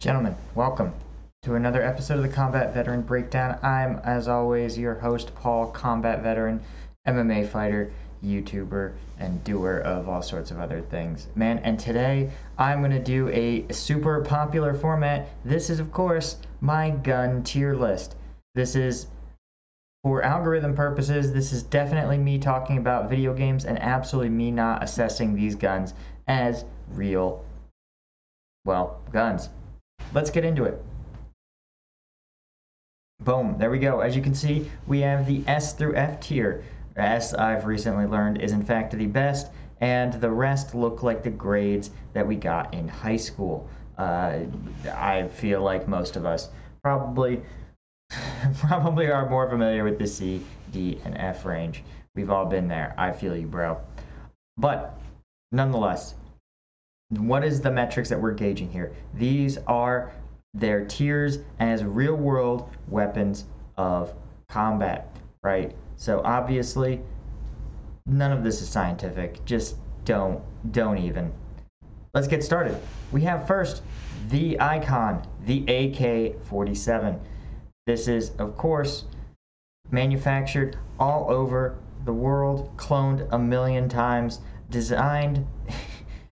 [0.00, 0.92] Gentlemen, welcome
[1.42, 3.58] to another episode of the Combat Veteran Breakdown.
[3.64, 6.60] I'm, as always, your host, Paul, combat veteran,
[7.08, 7.90] MMA fighter,
[8.24, 11.26] YouTuber, and doer of all sorts of other things.
[11.34, 15.30] Man, and today I'm going to do a super popular format.
[15.44, 18.14] This is, of course, my gun tier list.
[18.54, 19.08] This is,
[20.04, 24.80] for algorithm purposes, this is definitely me talking about video games and absolutely me not
[24.80, 25.92] assessing these guns
[26.28, 27.44] as real,
[28.64, 29.48] well, guns
[30.12, 30.82] let's get into it.
[33.24, 34.00] Boom, there we go.
[34.00, 36.64] As you can see, we have the S through F tier.
[36.96, 39.50] S, I've recently learned, is in fact the best,
[39.80, 43.68] and the rest look like the grades that we got in high school.
[43.96, 44.40] Uh,
[44.92, 46.48] I feel like most of us
[46.82, 47.42] probably
[48.58, 50.40] probably are more familiar with the C,
[50.72, 51.82] D, and F range.
[52.14, 52.94] We've all been there.
[52.96, 53.78] I feel you, bro.
[54.56, 54.98] But
[55.52, 56.14] nonetheless,
[57.10, 58.92] what is the metrics that we're gauging here?
[59.14, 60.12] These are
[60.54, 64.14] their tiers as real world weapons of
[64.48, 65.74] combat, right?
[65.96, 67.00] So obviously,
[68.06, 69.44] none of this is scientific.
[69.44, 70.42] Just don't,
[70.72, 71.32] don't even.
[72.14, 72.76] Let's get started.
[73.12, 73.82] We have first
[74.28, 77.18] the icon, the AK 47.
[77.86, 79.04] This is, of course,
[79.90, 85.46] manufactured all over the world, cloned a million times, designed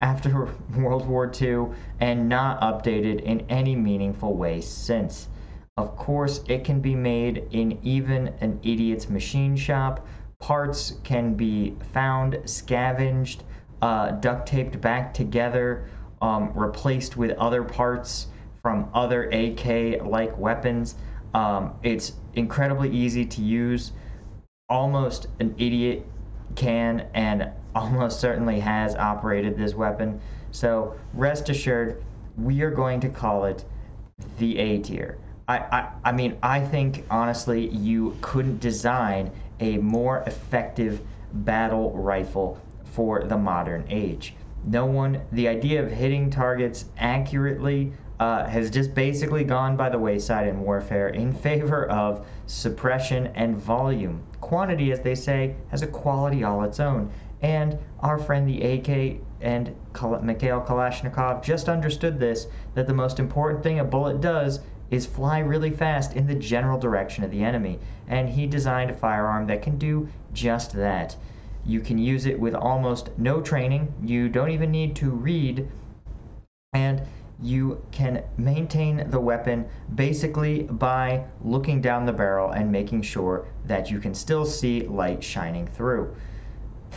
[0.00, 1.66] after World War II
[2.00, 5.28] and not updated in any meaningful way since.
[5.76, 10.06] Of course, it can be made in even an idiot's machine shop.
[10.40, 13.44] Parts can be found, scavenged,
[13.82, 15.84] uh, duct taped back together,
[16.20, 18.28] um, replaced with other parts
[18.62, 20.96] from other AK like weapons.
[21.34, 23.92] Um, it's incredibly easy to use.
[24.68, 26.04] Almost an idiot
[26.56, 30.20] can and almost certainly has operated this weapon.
[30.50, 32.02] So rest assured,
[32.36, 33.64] we are going to call it
[34.38, 35.18] the A tier.
[35.48, 41.00] I, I, I mean, I think honestly, you couldn't design a more effective
[41.32, 44.34] battle rifle for the modern age.
[44.64, 49.98] No one, the idea of hitting targets accurately uh, has just basically gone by the
[49.98, 54.20] wayside in warfare in favor of suppression and volume.
[54.40, 57.10] Quantity, as they say, has a quality all its own.
[57.42, 59.74] And our friend the AK and
[60.22, 64.60] Mikhail Kalashnikov just understood this that the most important thing a bullet does
[64.90, 67.78] is fly really fast in the general direction of the enemy.
[68.08, 71.16] And he designed a firearm that can do just that.
[71.64, 75.68] You can use it with almost no training, you don't even need to read,
[76.72, 77.02] and
[77.40, 83.90] you can maintain the weapon basically by looking down the barrel and making sure that
[83.90, 86.16] you can still see light shining through.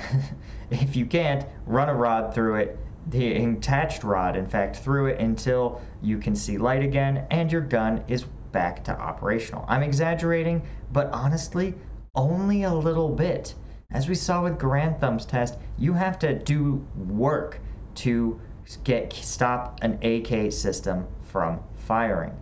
[0.72, 2.78] if you can't, run a rod through it,
[3.10, 7.62] the attached rod, in fact, through it until you can see light again and your
[7.62, 9.66] gun is back to operational.
[9.68, 10.62] I'm exaggerating,
[10.92, 11.74] but honestly,
[12.16, 13.56] only a little bit.
[13.92, 17.60] As we saw with Garand Thumb's test, you have to do work
[17.96, 18.40] to
[18.84, 22.34] get stop an AK system from firing.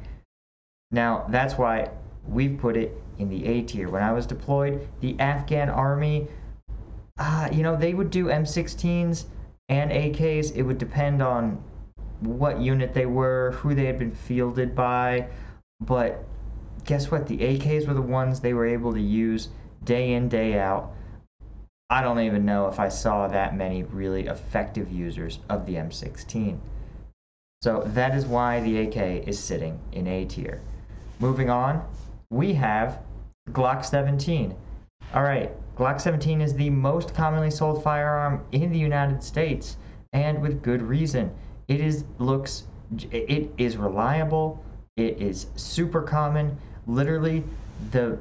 [0.92, 1.90] Now, that's why
[2.28, 3.90] we've put it in the A tier.
[3.90, 6.28] When I was deployed, the Afghan army,
[7.20, 9.26] uh, you know, they would do M16s
[9.68, 10.56] and AKs.
[10.56, 11.62] It would depend on
[12.22, 15.28] what unit they were, who they had been fielded by.
[15.82, 16.24] But
[16.86, 17.28] guess what?
[17.28, 19.50] The AKs were the ones they were able to use
[19.84, 20.94] day in, day out.
[21.90, 26.58] I don't even know if I saw that many really effective users of the M16.
[27.62, 30.62] So that is why the AK is sitting in A tier.
[31.20, 31.86] Moving on,
[32.30, 33.02] we have
[33.50, 34.56] Glock 17.
[35.14, 39.78] All right, Glock 17 is the most commonly sold firearm in the United States,
[40.12, 41.32] and with good reason.
[41.70, 42.66] It is looks,
[43.12, 44.62] it is reliable.
[44.98, 46.58] It is super common.
[46.86, 47.46] Literally,
[47.92, 48.18] the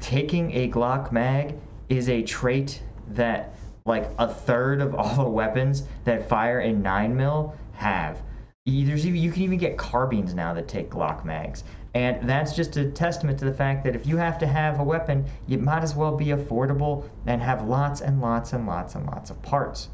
[0.00, 1.54] taking a Glock mag
[1.90, 7.14] is a trait that like a third of all the weapons that fire in 9
[7.14, 8.22] mil have.
[8.64, 11.62] There's even, you can even get carbines now that take Glock mags.
[11.94, 14.84] And that's just a testament to the fact that if you have to have a
[14.84, 19.06] weapon, you might as well be affordable and have lots and lots and lots and
[19.06, 19.88] lots of parts.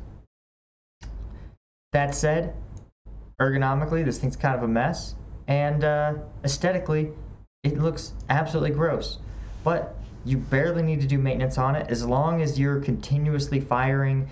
[1.93, 2.55] That said,
[3.41, 5.17] ergonomically, this thing's kind of a mess.
[5.49, 6.15] And uh,
[6.45, 7.11] aesthetically,
[7.65, 9.19] it looks absolutely gross.
[9.65, 14.29] But you barely need to do maintenance on it as long as you're continuously firing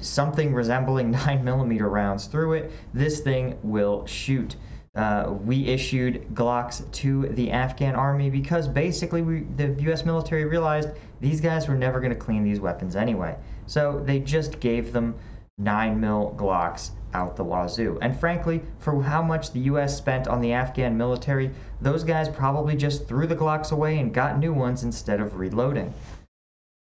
[0.00, 4.56] something resembling 9 millimeter rounds through it this thing will shoot
[4.96, 10.88] uh, we issued glocks to the afghan army because basically we, the us military realized
[11.20, 15.14] these guys were never going to clean these weapons anyway so they just gave them
[15.60, 17.98] 9mm glocks out the wazoo.
[18.02, 21.50] And frankly, for how much the US spent on the Afghan military,
[21.80, 25.92] those guys probably just threw the Glocks away and got new ones instead of reloading.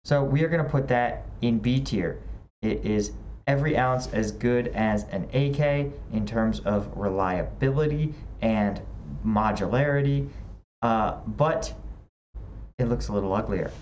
[0.04, 2.18] So we are going to put that in B tier.
[2.62, 3.12] It is
[3.50, 8.80] every ounce as good as an AK in terms of reliability and
[9.26, 10.28] modularity,
[10.82, 11.74] uh, but
[12.78, 13.72] it looks a little uglier.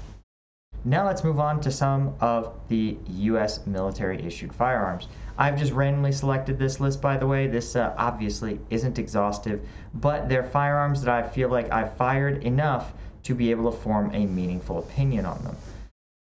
[0.87, 3.67] Now let's move on to some of the U.S.
[3.67, 5.07] military issued firearms.
[5.37, 7.47] I've just randomly selected this list, by the way.
[7.47, 9.61] This uh, obviously isn't exhaustive,
[9.93, 12.95] but they're firearms that I feel like I've fired enough
[13.25, 15.57] to be able to form a meaningful opinion on them.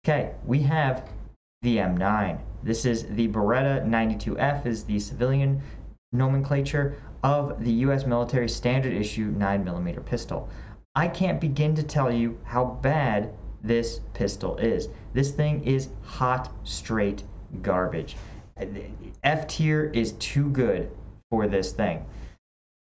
[0.04, 1.08] Okay, we have
[1.62, 2.40] the M9.
[2.62, 5.62] This is the Beretta 92F is the civilian
[6.12, 8.06] nomenclature of the U.S.
[8.06, 10.48] military standard issue 9mm pistol.
[10.94, 13.32] I can't begin to tell you how bad
[13.62, 14.88] this pistol is.
[15.12, 17.22] This thing is hot, straight
[17.62, 18.16] garbage.
[19.22, 20.90] F tier is too good
[21.30, 22.04] for this thing.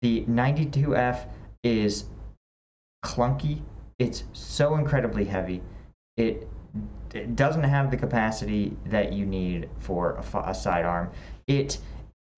[0.01, 1.27] The 92F
[1.63, 2.05] is
[3.05, 3.61] clunky.
[3.99, 5.61] It's so incredibly heavy.
[6.17, 6.47] It
[7.13, 11.09] it doesn't have the capacity that you need for a, a sidearm.
[11.47, 11.79] It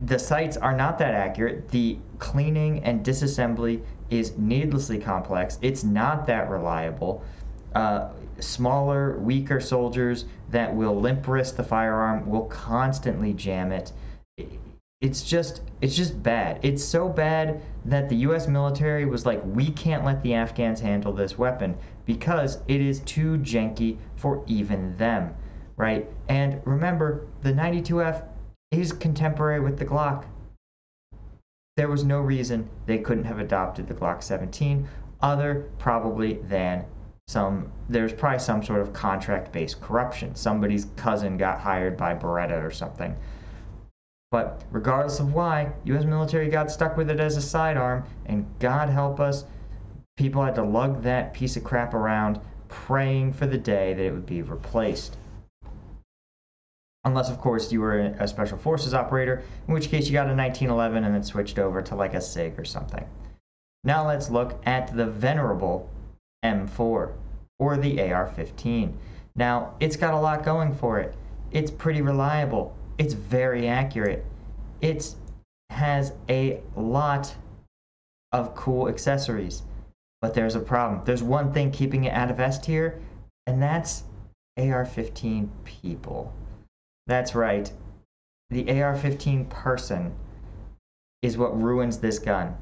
[0.01, 1.69] the sights are not that accurate.
[1.69, 5.57] The cleaning and disassembly is needlessly complex.
[5.61, 7.23] It's not that reliable.
[7.73, 13.93] Uh, smaller, weaker soldiers that will limp wrist the firearm will constantly jam it.
[15.01, 16.59] It's just it's just bad.
[16.63, 21.11] It's so bad that the US military was like we can't let the Afghans handle
[21.11, 25.35] this weapon because it is too janky for even them,
[25.75, 26.09] right?
[26.29, 28.23] And remember, the 92F
[28.71, 30.25] is contemporary with the Glock.
[31.77, 34.87] There was no reason they couldn't have adopted the Glock 17
[35.21, 36.85] other probably than
[37.27, 40.35] some there's probably some sort of contract based corruption.
[40.35, 43.15] Somebody's cousin got hired by Beretta or something.
[44.31, 48.89] But regardless of why, US military got stuck with it as a sidearm, and God
[48.89, 49.45] help us,
[50.17, 54.11] people had to lug that piece of crap around praying for the day that it
[54.11, 55.17] would be replaced.
[57.05, 60.35] Unless, of course, you were a special forces operator, in which case you got a
[60.35, 63.05] 1911 and then switched over to like a SIG or something.
[63.83, 65.87] Now let's look at the venerable
[66.43, 67.11] M4
[67.59, 68.91] or the AR-15.
[69.35, 71.13] Now, it's got a lot going for it.
[71.51, 72.75] It's pretty reliable.
[72.97, 74.25] It's very accurate.
[74.81, 75.15] It
[75.69, 77.35] has a lot
[78.31, 79.63] of cool accessories.
[80.21, 81.03] But there's a problem.
[81.05, 82.99] There's one thing keeping it out of S tier,
[83.45, 84.03] and that's
[84.57, 86.33] AR-15 people.
[87.05, 87.71] That's right.
[88.49, 90.15] The AR-15 person
[91.21, 92.55] is what ruins this gun.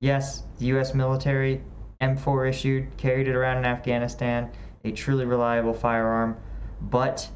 [0.00, 1.62] Yes, the US military,
[2.00, 4.50] M4 issued, carried it around in Afghanistan,
[4.84, 6.36] a truly reliable firearm,
[6.80, 7.28] but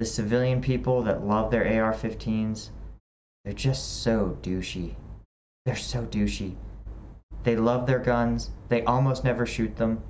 [0.00, 2.70] the civilian people that love their AR-15s,
[3.44, 4.94] they're just so douchey.
[5.66, 6.54] They're so douchey.
[7.42, 8.50] They love their guns.
[8.70, 10.02] They almost never shoot them.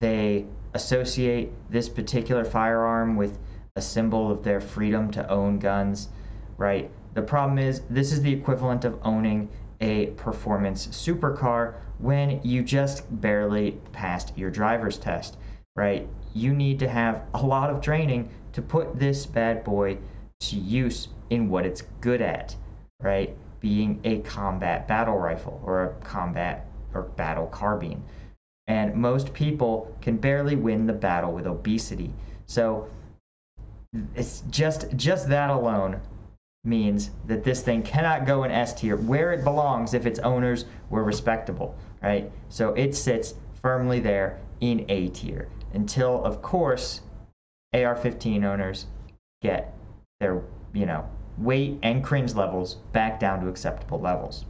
[0.00, 3.38] They associate this particular firearm with
[3.76, 6.08] a symbol of their freedom to own guns,
[6.56, 6.90] right?
[7.14, 9.48] The problem is, this is the equivalent of owning
[9.80, 15.36] a performance supercar when you just barely passed your driver's test,
[15.76, 16.08] right?
[16.34, 19.98] You need to have a lot of training to put this bad boy
[20.40, 22.56] to use in what it's good at,
[23.02, 23.36] right?
[23.60, 28.02] Being a combat battle rifle or a combat or battle carbine.
[28.66, 32.14] And most people can barely win the battle with obesity.
[32.46, 32.88] So
[34.14, 36.00] it's just just that alone
[36.64, 40.64] means that this thing cannot go in S tier where it belongs if its owners
[40.88, 42.32] were respectable, right?
[42.48, 47.02] So it sits firmly there in A tier until, of course,
[47.74, 48.86] AR-15 owners
[49.42, 49.74] get
[50.20, 50.42] their,
[50.72, 51.08] you know,
[51.38, 54.44] weight and cringe levels back down to acceptable levels.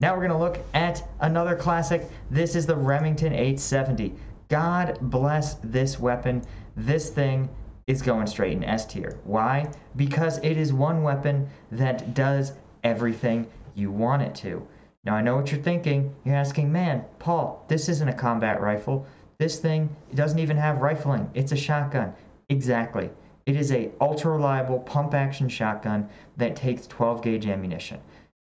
[0.00, 2.10] Now we're going to look at another classic.
[2.30, 4.14] This is the Remington 870.
[4.48, 6.42] God bless this weapon.
[6.76, 7.48] This thing
[7.86, 9.18] is going straight in S tier.
[9.24, 9.70] Why?
[9.96, 14.66] Because it is one weapon that does everything you want it to.
[15.04, 16.14] Now I know what you're thinking.
[16.24, 19.06] You're asking, man, Paul, this isn't a combat rifle.
[19.44, 21.28] This thing it doesn't even have rifling.
[21.34, 22.14] It's a shotgun.
[22.48, 23.10] Exactly.
[23.44, 26.08] It is a ultra reliable pump action shotgun
[26.38, 28.00] that takes 12 gauge ammunition.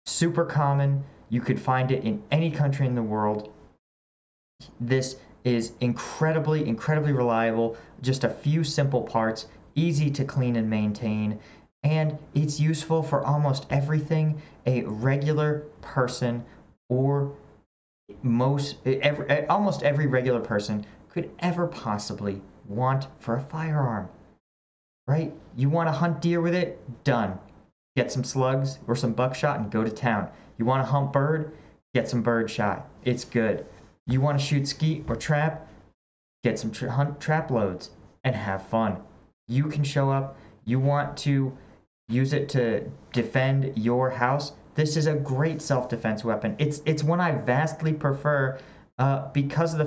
[0.06, 3.52] Super common, you could find it in any country in the world.
[4.80, 7.76] This is incredibly, incredibly reliable.
[8.02, 11.38] Just a few simple parts, easy to clean and maintain,
[11.84, 16.44] and it's useful for almost everything a regular person
[16.88, 17.30] or
[18.22, 24.08] most every, almost every regular person could ever possibly want for a firearm.
[25.06, 25.32] Right?
[25.56, 26.78] You want to hunt deer with it?
[27.04, 27.38] Done.
[27.96, 30.28] get some slugs or some buckshot and go to town.
[30.58, 31.52] You want to hunt bird?
[31.94, 32.88] Get some bird shot.
[33.04, 33.66] It's good.
[34.06, 35.68] You want to shoot skeet or trap?
[36.44, 37.90] Get some tra- hunt trap loads
[38.24, 39.02] and have fun.
[39.48, 40.36] You can show up.
[40.64, 41.56] You want to
[42.08, 44.52] use it to defend your house.
[44.74, 46.54] This is a great self-defense weapon.
[46.58, 48.58] It's it's one I vastly prefer
[48.98, 49.78] uh, because of the